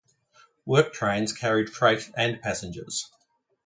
[0.65, 3.11] Work trains carried freight and passengers.